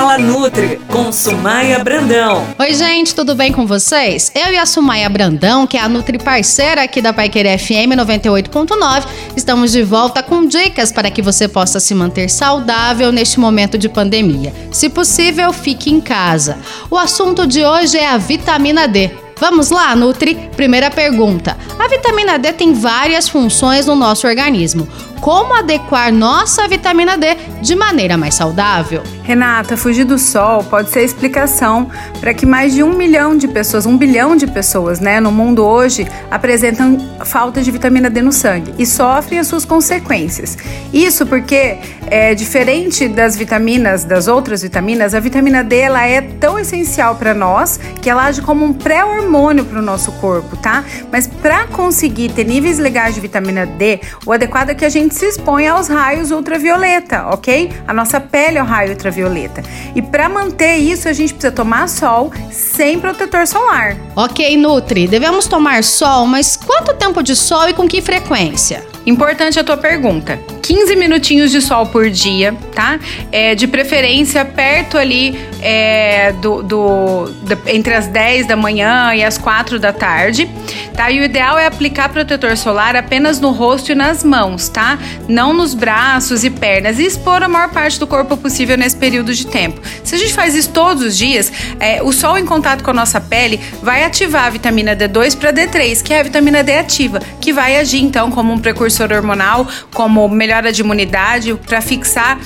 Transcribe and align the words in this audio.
Fala 0.00 0.16
Nutri, 0.16 0.80
com 0.88 1.12
Sumaia 1.12 1.84
Brandão. 1.84 2.46
Oi, 2.58 2.72
gente, 2.72 3.14
tudo 3.14 3.34
bem 3.34 3.52
com 3.52 3.66
vocês? 3.66 4.32
Eu 4.34 4.50
e 4.50 4.56
a 4.56 4.64
Sumaia 4.64 5.06
Brandão, 5.10 5.66
que 5.66 5.76
é 5.76 5.80
a 5.80 5.90
Nutri 5.90 6.18
parceira 6.18 6.84
aqui 6.84 7.02
da 7.02 7.12
Paiquerê 7.12 7.58
FM 7.58 7.92
98.9, 7.98 9.04
estamos 9.36 9.72
de 9.72 9.82
volta 9.82 10.22
com 10.22 10.46
dicas 10.46 10.90
para 10.90 11.10
que 11.10 11.20
você 11.20 11.46
possa 11.46 11.78
se 11.78 11.94
manter 11.94 12.30
saudável 12.30 13.12
neste 13.12 13.38
momento 13.38 13.76
de 13.76 13.90
pandemia. 13.90 14.54
Se 14.72 14.88
possível, 14.88 15.52
fique 15.52 15.92
em 15.92 16.00
casa. 16.00 16.56
O 16.90 16.96
assunto 16.96 17.46
de 17.46 17.62
hoje 17.62 17.98
é 17.98 18.08
a 18.08 18.16
vitamina 18.16 18.88
D. 18.88 19.10
Vamos 19.38 19.68
lá, 19.68 19.94
Nutri? 19.94 20.34
Primeira 20.56 20.90
pergunta. 20.90 21.58
A 21.78 21.88
vitamina 21.88 22.38
D 22.38 22.54
tem 22.54 22.72
várias 22.72 23.28
funções 23.28 23.84
no 23.86 23.94
nosso 23.94 24.26
organismo 24.26 24.88
como 25.20 25.54
adequar 25.54 26.12
nossa 26.12 26.66
vitamina 26.66 27.16
D 27.16 27.36
de 27.60 27.74
maneira 27.74 28.16
mais 28.16 28.34
saudável. 28.34 29.02
Renata, 29.22 29.76
fugir 29.76 30.04
do 30.04 30.18
sol 30.18 30.64
pode 30.64 30.90
ser 30.90 31.00
a 31.00 31.02
explicação 31.02 31.88
para 32.20 32.34
que 32.34 32.44
mais 32.44 32.74
de 32.74 32.82
um 32.82 32.96
milhão 32.96 33.36
de 33.36 33.46
pessoas, 33.46 33.86
um 33.86 33.96
bilhão 33.96 34.34
de 34.34 34.46
pessoas, 34.46 34.98
né, 34.98 35.20
no 35.20 35.30
mundo 35.30 35.64
hoje 35.64 36.06
apresentam 36.30 36.98
falta 37.24 37.62
de 37.62 37.70
vitamina 37.70 38.10
D 38.10 38.22
no 38.22 38.32
sangue 38.32 38.74
e 38.78 38.86
sofrem 38.86 39.38
as 39.38 39.46
suas 39.46 39.64
consequências. 39.64 40.56
Isso 40.92 41.26
porque 41.26 41.78
é 42.06 42.34
diferente 42.34 43.06
das 43.06 43.36
vitaminas, 43.36 44.04
das 44.04 44.26
outras 44.26 44.62
vitaminas, 44.62 45.14
a 45.14 45.20
vitamina 45.20 45.62
D 45.62 45.76
ela 45.76 46.04
é 46.04 46.20
tão 46.20 46.58
essencial 46.58 47.14
para 47.14 47.34
nós 47.34 47.78
que 48.00 48.10
ela 48.10 48.24
age 48.24 48.42
como 48.42 48.64
um 48.64 48.72
pré-hormônio 48.72 49.64
para 49.64 49.78
o 49.78 49.82
nosso 49.82 50.10
corpo, 50.12 50.56
tá? 50.56 50.82
Mas 51.12 51.26
para 51.26 51.66
conseguir 51.68 52.30
ter 52.30 52.44
níveis 52.44 52.78
legais 52.78 53.14
de 53.14 53.20
vitamina 53.20 53.66
D, 53.66 54.00
o 54.26 54.32
adequado 54.32 54.70
é 54.70 54.74
que 54.74 54.84
a 54.84 54.88
gente 54.88 55.09
gente 55.10 55.14
se 55.16 55.26
expõe 55.26 55.66
aos 55.66 55.88
raios 55.88 56.30
ultravioleta, 56.30 57.26
ok? 57.26 57.72
A 57.86 57.92
nossa 57.92 58.20
pele 58.20 58.58
é 58.58 58.62
o 58.62 58.64
raio 58.64 58.90
ultravioleta. 58.90 59.62
E 59.94 60.00
para 60.00 60.28
manter 60.28 60.76
isso, 60.76 61.08
a 61.08 61.12
gente 61.12 61.34
precisa 61.34 61.52
tomar 61.52 61.88
sol 61.88 62.32
sem 62.50 62.98
protetor 62.98 63.46
solar. 63.46 63.96
Ok, 64.14 64.56
Nutri, 64.56 65.08
devemos 65.08 65.46
tomar 65.46 65.82
sol, 65.82 66.26
mas 66.26 66.56
quanto 66.56 66.94
tempo 66.94 67.22
de 67.22 67.34
sol 67.34 67.68
e 67.68 67.74
com 67.74 67.88
que 67.88 68.00
frequência? 68.00 68.86
Importante 69.04 69.58
a 69.58 69.64
tua 69.64 69.76
pergunta. 69.76 70.38
15 70.62 70.96
minutinhos 70.96 71.50
de 71.50 71.60
sol 71.60 71.86
por 71.86 72.10
dia, 72.10 72.54
tá? 72.74 72.98
É, 73.32 73.54
de 73.54 73.66
preferência 73.66 74.44
perto 74.44 74.98
ali 74.98 75.38
é, 75.60 76.32
do, 76.32 76.62
do, 76.62 77.24
do, 77.26 77.58
entre 77.68 77.94
as 77.94 78.06
10 78.06 78.46
da 78.46 78.56
manhã 78.56 79.14
e 79.14 79.22
as 79.24 79.38
4 79.38 79.78
da 79.78 79.92
tarde, 79.92 80.48
tá? 80.94 81.10
E 81.10 81.20
o 81.20 81.24
ideal 81.24 81.58
é 81.58 81.66
aplicar 81.66 82.08
protetor 82.08 82.56
solar 82.56 82.96
apenas 82.96 83.40
no 83.40 83.50
rosto 83.50 83.92
e 83.92 83.94
nas 83.94 84.24
mãos, 84.24 84.68
tá? 84.68 84.98
Não 85.28 85.52
nos 85.52 85.74
braços 85.74 86.44
e 86.44 86.50
pernas 86.50 86.98
e 86.98 87.04
expor 87.04 87.42
a 87.42 87.48
maior 87.48 87.70
parte 87.70 87.98
do 87.98 88.06
corpo 88.06 88.36
possível 88.36 88.76
nesse 88.76 88.96
período 88.96 89.34
de 89.34 89.46
tempo. 89.46 89.80
Se 90.04 90.14
a 90.14 90.18
gente 90.18 90.32
faz 90.32 90.54
isso 90.54 90.70
todos 90.70 91.02
os 91.02 91.16
dias, 91.16 91.52
é, 91.78 92.02
o 92.02 92.12
sol 92.12 92.38
em 92.38 92.44
contato 92.44 92.82
com 92.82 92.90
a 92.90 92.94
nossa 92.94 93.20
pele 93.20 93.60
vai 93.82 94.04
ativar 94.04 94.44
a 94.46 94.50
vitamina 94.50 94.96
D2 94.96 95.36
para 95.36 95.52
D3, 95.52 96.02
que 96.02 96.12
é 96.12 96.20
a 96.20 96.22
vitamina 96.22 96.62
D 96.62 96.76
ativa, 96.76 97.20
que 97.40 97.52
vai 97.52 97.76
agir 97.76 98.02
então 98.02 98.30
como 98.30 98.52
um 98.52 98.58
precursor 98.58 99.12
hormonal, 99.12 99.66
como 99.92 100.28
melhor 100.28 100.49
melhora 100.50 100.72
de 100.72 100.80
imunidade, 100.80 101.54
para 101.54 101.80
fixar 101.80 102.40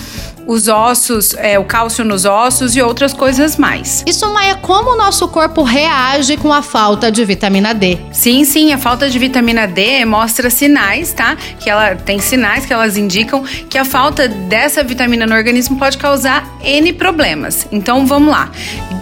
os 0.47 0.69
ossos, 0.69 1.35
é, 1.39 1.59
o 1.59 1.65
cálcio 1.65 2.05
nos 2.05 2.27
ossos 2.27 2.77
e 2.77 2.83
outras 2.83 3.15
coisas 3.15 3.57
mais. 3.57 4.05
Isso, 4.07 4.31
Maia, 4.31 4.57
como 4.57 4.91
o 4.91 4.97
nosso 4.97 5.27
corpo 5.29 5.63
reage 5.63 6.37
com 6.37 6.53
a 6.53 6.61
falta 6.61 7.11
de 7.11 7.25
vitamina 7.25 7.73
D? 7.73 7.99
Sim, 8.13 8.45
sim, 8.45 8.71
a 8.71 8.77
falta 8.77 9.09
de 9.09 9.19
vitamina 9.19 9.67
D 9.67 10.05
mostra 10.05 10.51
sinais, 10.51 11.15
tá? 11.15 11.35
Que 11.59 11.71
ela 11.71 11.95
tem 11.95 12.19
sinais 12.19 12.67
que 12.67 12.75
elas 12.75 12.99
indicam 12.99 13.43
que 13.71 13.79
a 13.79 13.87
falta 13.87 14.29
dessa 14.29 14.85
vitamina 14.85 15.27
no 15.27 15.35
organismo 15.35 15.79
pode 15.79 15.97
causar 15.97 16.47
N 16.63 16.93
problemas. 16.93 17.67
Então 17.73 18.07
vamos 18.07 18.31
lá. 18.31 18.51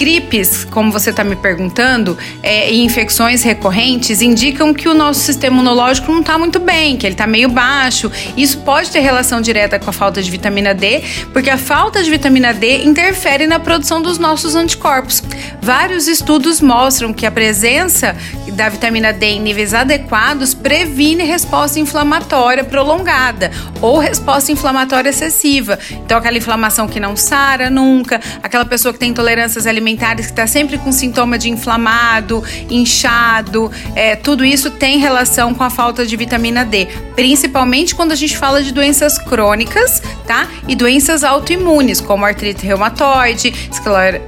Gripes, 0.03 0.65
como 0.65 0.91
você 0.91 1.11
está 1.11 1.23
me 1.23 1.37
perguntando, 1.37 2.19
é, 2.43 2.73
e 2.73 2.83
infecções 2.83 3.45
recorrentes 3.45 4.21
indicam 4.21 4.75
que 4.75 4.89
o 4.89 4.95
nosso 4.95 5.21
sistema 5.21 5.55
imunológico 5.55 6.11
não 6.11 6.19
está 6.19 6.37
muito 6.37 6.59
bem, 6.59 6.97
que 6.97 7.07
ele 7.07 7.15
está 7.15 7.25
meio 7.25 7.49
baixo. 7.49 8.11
Isso 8.37 8.59
pode 8.59 8.91
ter 8.91 8.99
relação 8.99 9.41
direta 9.41 9.79
com 9.79 9.91
a 9.91 9.93
falta 9.93 10.21
de 10.21 10.29
vitamina 10.29 10.75
D, 10.75 11.05
porque 11.33 11.49
a 11.49 11.57
falta 11.57 12.03
de 12.03 12.11
vitamina 12.11 12.53
D 12.53 12.83
interfere 12.83 13.47
na 13.47 13.61
produção 13.61 14.03
dos 14.03 14.19
nossos 14.19 14.57
anticorpos. 14.57 15.23
Vários 15.61 16.09
estudos 16.09 16.61
mostram 16.61 17.13
que 17.13 17.25
a 17.25 17.31
presença 17.31 18.17
da 18.55 18.69
vitamina 18.69 19.13
D 19.13 19.27
em 19.27 19.41
níveis 19.41 19.73
adequados 19.73 20.53
previne 20.53 21.23
resposta 21.23 21.79
inflamatória 21.79 22.65
prolongada 22.65 23.53
ou 23.81 23.99
resposta 23.99 24.51
inflamatória 24.51 25.11
excessiva. 25.11 25.79
Então, 25.93 26.19
aquela 26.19 26.37
inflamação 26.37 26.89
que 26.89 26.99
não 26.99 27.17
sara 27.17 27.71
nunca, 27.71 28.21
aquela 28.43 28.65
pessoa 28.65 28.93
que 28.93 28.99
tem 28.99 29.11
intolerâncias 29.11 29.65
alimentares 29.65 29.92
que 29.97 30.31
está 30.31 30.47
sempre 30.47 30.79
com 30.79 30.93
sintoma 30.93 31.39
de 31.39 31.51
inflamado, 31.51 32.43
inchado, 32.71 33.71
é, 33.95 34.17
tudo 34.17 34.45
isso 34.45 34.71
tem 34.71 34.99
relação 34.99 35.55
com 35.55 35.65
a 35.65 35.71
falta 35.71 36.07
de 36.07 36.17
vitamina 36.17 36.65
D, 36.65 36.87
principalmente 37.15 37.95
quando 37.95 38.13
a 38.13 38.15
gente 38.15 38.37
fala 38.37 38.63
de 38.63 38.73
doenças 38.73 39.19
crônicas, 39.19 40.03
tá? 40.27 40.49
E 40.67 40.75
doenças 40.75 41.25
autoimunes, 41.25 42.01
como 42.01 42.25
artrite 42.25 42.65
reumatoide, 42.65 43.53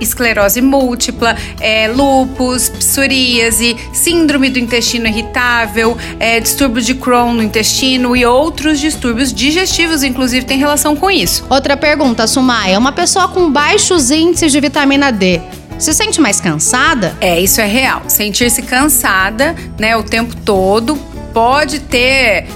esclerose 0.01 0.61
múltipla, 0.61 1.37
é, 1.61 1.89
lúpus, 1.89 2.69
psoríase, 2.69 3.77
síndrome 3.93 4.51
do 4.51 4.59
intestino 4.59 5.07
irritável, 5.07 5.97
é, 6.19 6.41
distúrbio 6.41 6.83
de 6.83 6.95
Crohn 6.95 7.35
no 7.35 7.43
intestino 7.43 8.17
e 8.17 8.25
outros 8.25 8.81
distúrbios 8.81 9.33
digestivos, 9.33 10.03
inclusive, 10.03 10.45
tem 10.45 10.59
relação 10.59 10.97
com 10.97 11.11
isso. 11.11 11.45
Outra 11.49 11.77
pergunta, 11.77 12.27
Sumaya. 12.27 12.79
Uma 12.79 12.93
pessoa 12.93 13.29
com 13.29 13.51
baixos 13.51 14.11
índices 14.11 14.53
de 14.53 14.61
vitamina 14.61 15.11
D 15.11 15.41
se 15.85 15.93
sente 15.93 16.21
mais 16.21 16.41
cansada? 16.41 17.15
É, 17.21 17.39
isso 17.39 17.61
é 17.61 17.67
real. 17.67 18.05
Sentir-se 18.09 18.63
cansada, 18.63 19.55
né, 19.79 19.95
o 19.97 20.03
tempo 20.03 20.35
todo 20.37 20.99
pode 21.35 21.81
ter, 21.81 22.47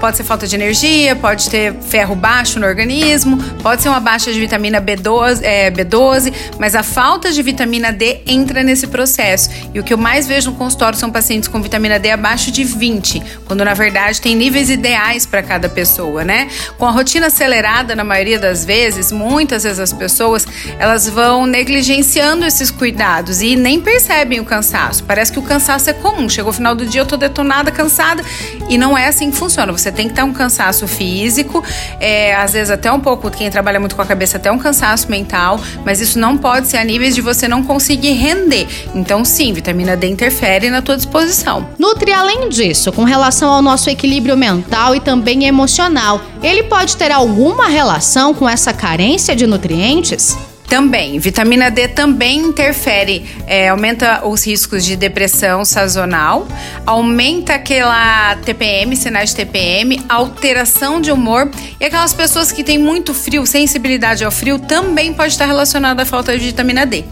pode 0.00 0.16
ser 0.16 0.22
falta 0.22 0.46
de 0.46 0.54
energia, 0.54 1.16
pode 1.16 1.50
ter 1.50 1.74
ferro 1.74 2.14
baixo 2.14 2.60
no 2.60 2.66
organismo, 2.66 3.36
pode 3.60 3.82
ser 3.82 3.88
uma 3.88 3.98
baixa 3.98 4.32
de 4.32 4.38
vitamina 4.38 4.80
B12, 4.80 5.40
é, 5.42 5.70
B12, 5.72 6.32
mas 6.56 6.76
a 6.76 6.84
falta 6.84 7.32
de 7.32 7.42
vitamina 7.42 7.92
D 7.92 8.20
entra 8.24 8.62
nesse 8.62 8.86
processo. 8.86 9.50
E 9.74 9.80
o 9.80 9.82
que 9.82 9.92
eu 9.92 9.98
mais 9.98 10.28
vejo 10.28 10.52
no 10.52 10.56
consultório 10.56 10.96
são 10.96 11.10
pacientes 11.10 11.48
com 11.48 11.60
vitamina 11.60 11.98
D 11.98 12.12
abaixo 12.12 12.52
de 12.52 12.62
20, 12.62 13.20
quando 13.44 13.64
na 13.64 13.74
verdade 13.74 14.20
tem 14.20 14.36
níveis 14.36 14.70
ideais 14.70 15.26
para 15.26 15.42
cada 15.42 15.68
pessoa, 15.68 16.22
né? 16.22 16.48
Com 16.78 16.86
a 16.86 16.92
rotina 16.92 17.26
acelerada, 17.26 17.96
na 17.96 18.04
maioria 18.04 18.38
das 18.38 18.64
vezes, 18.64 19.10
muitas 19.10 19.64
vezes 19.64 19.80
as 19.80 19.92
pessoas 19.92 20.46
elas 20.78 21.08
vão 21.08 21.44
negligenciando 21.44 22.44
esses 22.46 22.70
cuidados 22.70 23.42
e 23.42 23.56
nem 23.56 23.80
percebem 23.80 24.38
o 24.38 24.44
cansaço. 24.44 25.02
Parece 25.02 25.32
que 25.32 25.40
o 25.40 25.42
cansaço 25.42 25.90
é 25.90 25.92
comum. 25.92 26.28
Chegou 26.28 26.50
o 26.50 26.54
final 26.54 26.76
do 26.76 26.86
dia, 26.86 27.00
eu 27.00 27.06
tô 27.06 27.16
detonada, 27.16 27.72
cansada, 27.72 28.27
e 28.68 28.76
não 28.76 28.96
é 28.96 29.08
assim 29.08 29.30
que 29.30 29.36
funciona. 29.36 29.72
Você 29.72 29.90
tem 29.90 30.08
que 30.08 30.14
ter 30.14 30.22
um 30.22 30.32
cansaço 30.32 30.86
físico, 30.86 31.62
é, 32.00 32.34
às 32.34 32.52
vezes 32.52 32.70
até 32.70 32.90
um 32.90 33.00
pouco, 33.00 33.30
quem 33.30 33.50
trabalha 33.50 33.80
muito 33.80 33.96
com 33.96 34.02
a 34.02 34.06
cabeça, 34.06 34.36
até 34.36 34.50
um 34.50 34.58
cansaço 34.58 35.10
mental, 35.10 35.60
mas 35.84 36.00
isso 36.00 36.18
não 36.18 36.36
pode 36.36 36.68
ser 36.68 36.78
a 36.78 36.84
níveis 36.84 37.14
de 37.14 37.20
você 37.20 37.48
não 37.48 37.62
conseguir 37.62 38.12
render. 38.12 38.66
Então, 38.94 39.24
sim, 39.24 39.52
vitamina 39.52 39.96
D 39.96 40.08
interfere 40.08 40.70
na 40.70 40.82
tua 40.82 40.96
disposição. 40.96 41.68
Nutri, 41.78 42.12
além 42.12 42.48
disso, 42.48 42.92
com 42.92 43.04
relação 43.04 43.50
ao 43.50 43.62
nosso 43.62 43.90
equilíbrio 43.90 44.36
mental 44.36 44.94
e 44.94 45.00
também 45.00 45.44
emocional, 45.46 46.20
ele 46.42 46.64
pode 46.64 46.96
ter 46.96 47.12
alguma 47.12 47.68
relação 47.68 48.34
com 48.34 48.48
essa 48.48 48.72
carência 48.72 49.34
de 49.34 49.46
nutrientes? 49.46 50.36
Também, 50.68 51.18
vitamina 51.18 51.70
D 51.70 51.88
também 51.88 52.40
interfere, 52.40 53.24
é, 53.46 53.68
aumenta 53.68 54.26
os 54.26 54.46
riscos 54.46 54.84
de 54.84 54.96
depressão 54.96 55.64
sazonal, 55.64 56.46
aumenta 56.84 57.54
aquela 57.54 58.36
TPM, 58.44 58.94
sinais 58.94 59.30
de 59.30 59.36
TPM, 59.36 60.04
alteração 60.10 61.00
de 61.00 61.10
humor 61.10 61.50
e 61.80 61.84
aquelas 61.86 62.12
pessoas 62.12 62.52
que 62.52 62.62
têm 62.62 62.76
muito 62.76 63.14
frio, 63.14 63.46
sensibilidade 63.46 64.22
ao 64.22 64.30
frio, 64.30 64.58
também 64.58 65.14
pode 65.14 65.32
estar 65.32 65.46
relacionada 65.46 66.02
à 66.02 66.06
falta 66.06 66.36
de 66.36 66.44
vitamina 66.44 66.84
D. 66.84 67.02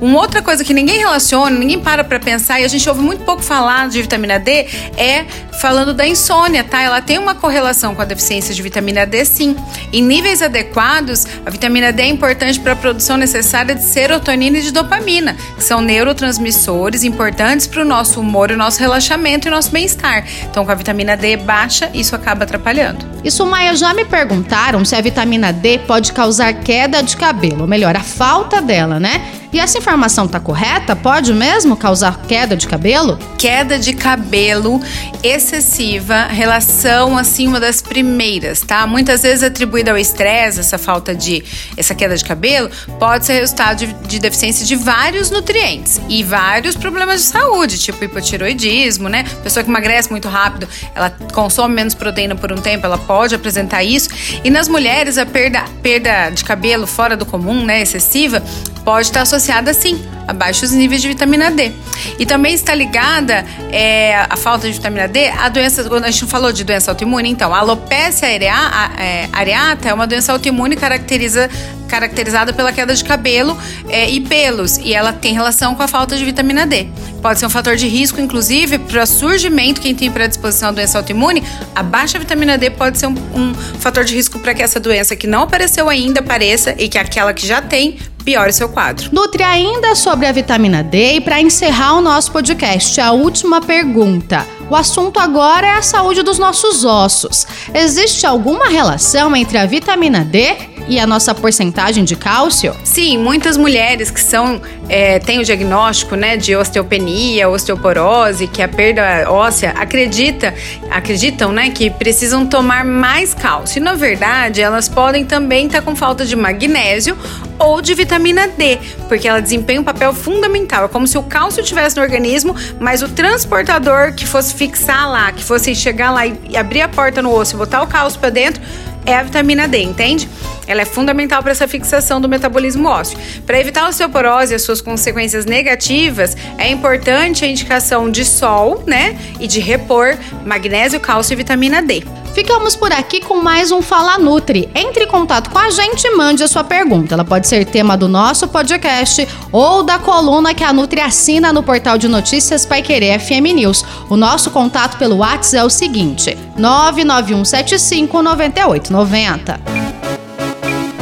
Uma 0.00 0.20
outra 0.20 0.40
coisa 0.40 0.64
que 0.64 0.72
ninguém 0.72 0.98
relaciona, 0.98 1.50
ninguém 1.50 1.78
para 1.78 2.02
para 2.02 2.18
pensar 2.18 2.60
e 2.60 2.64
a 2.64 2.68
gente 2.68 2.88
ouve 2.88 3.02
muito 3.02 3.22
pouco 3.24 3.42
falar 3.42 3.86
de 3.90 4.00
vitamina 4.00 4.38
D 4.38 4.66
é 4.96 5.26
falando 5.60 5.92
da 5.94 6.06
insônia, 6.06 6.64
tá? 6.64 6.80
Ela 6.80 7.00
tem 7.00 7.18
uma 7.18 7.34
correlação 7.34 7.94
com 7.94 8.02
a 8.02 8.04
deficiência 8.04 8.54
de 8.54 8.62
vitamina 8.62 9.06
D, 9.06 9.24
sim. 9.24 9.56
Em 9.92 10.02
níveis 10.02 10.42
adequados, 10.42 11.26
a 11.44 11.50
vitamina 11.50 11.92
D 11.92 12.02
é 12.02 12.06
importante 12.06 12.58
para 12.60 12.72
a 12.72 12.76
produção 12.94 13.16
necessária 13.16 13.74
de 13.74 13.82
serotonina 13.82 14.58
e 14.58 14.62
de 14.62 14.70
dopamina, 14.70 15.34
que 15.56 15.64
são 15.64 15.80
neurotransmissores 15.80 17.02
importantes 17.02 17.66
para 17.66 17.82
o 17.82 17.84
nosso 17.84 18.20
humor, 18.20 18.52
o 18.52 18.56
nosso 18.56 18.78
relaxamento 18.78 19.48
e 19.48 19.50
o 19.50 19.52
nosso 19.52 19.72
bem-estar. 19.72 20.24
Então, 20.44 20.64
com 20.64 20.70
a 20.70 20.74
vitamina 20.74 21.16
D 21.16 21.36
baixa, 21.36 21.90
isso 21.92 22.14
acaba 22.14 22.44
atrapalhando. 22.44 23.04
Isso, 23.24 23.44
Maia, 23.44 23.74
já 23.74 23.92
me 23.92 24.04
perguntaram 24.04 24.84
se 24.84 24.94
a 24.94 25.00
vitamina 25.00 25.52
D 25.52 25.78
pode 25.78 26.12
causar 26.12 26.52
queda 26.54 27.02
de 27.02 27.16
cabelo, 27.16 27.62
ou 27.62 27.66
melhor, 27.66 27.96
a 27.96 28.00
falta 28.00 28.62
dela, 28.62 29.00
né? 29.00 29.22
E 29.54 29.60
essa 29.60 29.78
informação 29.78 30.26
tá 30.26 30.40
correta? 30.40 30.96
Pode 30.96 31.32
mesmo 31.32 31.76
causar 31.76 32.22
queda 32.22 32.56
de 32.56 32.66
cabelo? 32.66 33.16
Queda 33.38 33.78
de 33.78 33.94
cabelo 33.94 34.80
excessiva, 35.22 36.24
relação 36.24 37.16
assim 37.16 37.46
uma 37.46 37.60
das 37.60 37.80
primeiras, 37.80 38.62
tá? 38.62 38.84
Muitas 38.84 39.22
vezes 39.22 39.44
atribuída 39.44 39.92
ao 39.92 39.96
estresse, 39.96 40.58
essa 40.58 40.76
falta 40.76 41.14
de 41.14 41.44
essa 41.76 41.94
queda 41.94 42.16
de 42.16 42.24
cabelo, 42.24 42.68
pode 42.98 43.26
ser 43.26 43.34
resultado 43.34 43.78
de, 43.78 43.94
de 44.08 44.18
deficiência 44.18 44.66
de 44.66 44.74
vários 44.74 45.30
nutrientes 45.30 46.00
e 46.08 46.24
vários 46.24 46.74
problemas 46.74 47.20
de 47.20 47.28
saúde, 47.28 47.78
tipo 47.78 48.02
hipotiroidismo, 48.02 49.08
né? 49.08 49.24
Pessoa 49.44 49.62
que 49.62 49.70
emagrece 49.70 50.10
muito 50.10 50.28
rápido, 50.28 50.68
ela 50.96 51.10
consome 51.32 51.76
menos 51.76 51.94
proteína 51.94 52.34
por 52.34 52.50
um 52.50 52.56
tempo, 52.56 52.86
ela 52.86 52.98
pode 52.98 53.36
apresentar 53.36 53.84
isso. 53.84 54.08
E 54.42 54.50
nas 54.50 54.66
mulheres, 54.66 55.16
a 55.16 55.24
perda, 55.24 55.62
perda 55.80 56.30
de 56.30 56.42
cabelo 56.44 56.88
fora 56.88 57.16
do 57.16 57.24
comum, 57.24 57.64
né, 57.64 57.82
excessiva, 57.82 58.42
pode 58.84 59.06
estar 59.06 59.22
associada 59.22 59.72
sim 59.72 60.04
a 60.26 60.32
baixos 60.32 60.70
níveis 60.70 61.02
de 61.02 61.08
vitamina 61.08 61.50
D. 61.50 61.72
E 62.18 62.26
também 62.26 62.54
está 62.54 62.74
ligada 62.74 63.44
é, 63.70 64.26
a 64.28 64.36
falta 64.36 64.66
de 64.66 64.72
vitamina 64.72 65.06
D 65.08 65.28
a 65.28 65.48
doença, 65.48 65.84
quando 65.84 66.04
a 66.04 66.10
gente 66.10 66.26
falou 66.26 66.52
de 66.52 66.64
doença 66.64 66.90
autoimune, 66.90 67.30
então, 67.30 67.54
a 67.54 67.58
alopecia 67.58 68.28
é, 68.28 69.28
areata 69.32 69.88
é 69.88 69.94
uma 69.94 70.06
doença 70.06 70.32
autoimune 70.32 70.76
caracteriza, 70.76 71.48
caracterizada 71.88 72.52
pela 72.52 72.72
queda 72.72 72.94
de 72.94 73.04
cabelo 73.04 73.56
é, 73.88 74.08
e 74.08 74.20
pelos, 74.20 74.78
e 74.78 74.94
ela 74.94 75.12
tem 75.12 75.32
relação 75.32 75.74
com 75.74 75.82
a 75.82 75.88
falta 75.88 76.16
de 76.16 76.24
vitamina 76.24 76.66
D. 76.66 76.88
Pode 77.20 77.38
ser 77.38 77.46
um 77.46 77.50
fator 77.50 77.76
de 77.76 77.86
risco, 77.86 78.20
inclusive, 78.20 78.78
para 78.78 79.06
surgimento, 79.06 79.80
quem 79.80 79.94
tem 79.94 80.10
predisposição 80.10 80.70
à 80.70 80.72
doença 80.72 80.98
autoimune, 80.98 81.42
a 81.74 81.82
baixa 81.82 82.18
vitamina 82.18 82.58
D 82.58 82.70
pode 82.70 82.98
ser 82.98 83.06
um, 83.06 83.14
um 83.34 83.54
fator 83.54 84.04
de 84.04 84.14
risco 84.14 84.38
para 84.38 84.54
que 84.54 84.62
essa 84.62 84.78
doença 84.78 85.16
que 85.16 85.26
não 85.26 85.42
apareceu 85.42 85.88
ainda 85.88 86.20
apareça 86.20 86.74
e 86.78 86.88
que 86.88 86.98
aquela 86.98 87.32
que 87.32 87.46
já 87.46 87.62
tem 87.62 87.98
piore 88.24 88.52
seu 88.52 88.68
quadro. 88.68 89.10
Nutre 89.12 89.42
ainda 89.42 89.94
sobre 89.94 90.26
a 90.26 90.32
vitamina 90.32 90.82
D 90.82 91.16
e 91.16 91.20
para 91.20 91.40
encerrar 91.40 91.94
o 91.94 92.00
nosso 92.00 92.32
podcast, 92.32 93.00
a 93.00 93.12
última 93.12 93.60
pergunta. 93.60 94.46
O 94.70 94.74
assunto 94.74 95.20
agora 95.20 95.66
é 95.66 95.72
a 95.72 95.82
saúde 95.82 96.22
dos 96.22 96.38
nossos 96.38 96.84
ossos. 96.84 97.46
Existe 97.74 98.26
alguma 98.26 98.68
relação 98.68 99.36
entre 99.36 99.58
a 99.58 99.66
vitamina 99.66 100.24
D 100.24 100.73
e 100.88 100.98
a 100.98 101.06
nossa 101.06 101.34
porcentagem 101.34 102.04
de 102.04 102.16
cálcio? 102.16 102.74
Sim, 102.84 103.18
muitas 103.18 103.56
mulheres 103.56 104.10
que 104.10 104.20
são 104.20 104.60
é, 104.88 105.18
têm 105.18 105.38
o 105.40 105.44
diagnóstico 105.44 106.14
né, 106.14 106.36
de 106.36 106.54
osteopenia, 106.54 107.48
osteoporose, 107.48 108.46
que 108.46 108.60
é 108.60 108.64
a 108.64 108.68
perda 108.68 109.30
óssea, 109.30 109.70
acredita, 109.70 110.54
acreditam 110.90 111.52
né, 111.52 111.70
que 111.70 111.90
precisam 111.90 112.46
tomar 112.46 112.84
mais 112.84 113.34
cálcio. 113.34 113.78
E 113.78 113.80
na 113.80 113.94
verdade, 113.94 114.60
elas 114.60 114.88
podem 114.88 115.24
também 115.24 115.66
estar 115.66 115.82
com 115.82 115.96
falta 115.96 116.24
de 116.24 116.36
magnésio 116.36 117.16
ou 117.58 117.80
de 117.80 117.94
vitamina 117.94 118.48
D, 118.48 118.78
porque 119.08 119.28
ela 119.28 119.40
desempenha 119.40 119.80
um 119.80 119.84
papel 119.84 120.12
fundamental. 120.12 120.84
É 120.84 120.88
como 120.88 121.06
se 121.06 121.16
o 121.16 121.22
cálcio 121.22 121.60
estivesse 121.60 121.96
no 121.96 122.02
organismo, 122.02 122.54
mas 122.78 123.02
o 123.02 123.08
transportador 123.08 124.12
que 124.14 124.26
fosse 124.26 124.54
fixar 124.54 125.10
lá, 125.10 125.32
que 125.32 125.42
fosse 125.42 125.74
chegar 125.74 126.10
lá 126.10 126.26
e 126.26 126.56
abrir 126.56 126.82
a 126.82 126.88
porta 126.88 127.22
no 127.22 127.34
osso 127.34 127.56
e 127.56 127.58
botar 127.58 127.82
o 127.82 127.86
cálcio 127.86 128.18
para 128.18 128.30
dentro, 128.30 128.60
é 129.06 129.16
a 129.16 129.22
vitamina 129.22 129.68
D, 129.68 129.82
entende? 129.82 130.28
Ela 130.66 130.82
é 130.82 130.84
fundamental 130.84 131.42
para 131.42 131.52
essa 131.52 131.68
fixação 131.68 132.20
do 132.20 132.28
metabolismo 132.28 132.88
ósseo. 132.88 133.18
Para 133.46 133.60
evitar 133.60 133.84
a 133.84 133.88
osteoporose 133.88 134.52
e 134.52 134.56
as 134.56 134.62
suas 134.62 134.80
consequências 134.80 135.44
negativas, 135.44 136.36
é 136.58 136.70
importante 136.70 137.44
a 137.44 137.48
indicação 137.48 138.10
de 138.10 138.24
sol, 138.24 138.82
né? 138.86 139.16
E 139.40 139.46
de 139.46 139.60
repor 139.60 140.16
magnésio, 140.44 141.00
cálcio 141.00 141.34
e 141.34 141.36
vitamina 141.36 141.82
D. 141.82 142.04
Ficamos 142.34 142.74
por 142.74 142.92
aqui 142.92 143.20
com 143.20 143.36
mais 143.36 143.70
um 143.70 143.80
Fala 143.80 144.18
Nutri. 144.18 144.68
Entre 144.74 145.04
em 145.04 145.06
contato 145.06 145.50
com 145.50 145.58
a 145.58 145.70
gente 145.70 146.04
e 146.04 146.16
mande 146.16 146.42
a 146.42 146.48
sua 146.48 146.64
pergunta. 146.64 147.14
Ela 147.14 147.24
pode 147.24 147.46
ser 147.46 147.64
tema 147.64 147.96
do 147.96 148.08
nosso 148.08 148.48
podcast 148.48 149.26
ou 149.52 149.84
da 149.84 150.00
coluna 150.00 150.52
que 150.52 150.64
a 150.64 150.72
Nutri 150.72 151.00
assina 151.00 151.52
no 151.52 151.62
portal 151.62 151.96
de 151.96 152.08
notícias 152.08 152.66
Pai 152.66 152.82
Querer 152.82 153.20
FM 153.20 153.54
News. 153.54 153.84
O 154.10 154.16
nosso 154.16 154.50
contato 154.50 154.98
pelo 154.98 155.18
WhatsApp 155.18 155.58
é 155.58 155.64
o 155.64 155.70
seguinte: 155.70 156.36
99175 156.58 158.20
9890. 158.20 159.73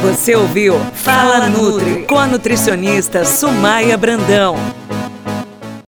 Você 0.03 0.35
ouviu 0.35 0.77
Fala 0.93 1.47
Nutri 1.47 2.03
com 2.05 2.19
a 2.19 2.27
nutricionista 2.27 3.23
Sumaia 3.23 3.97
Brandão. 3.97 4.57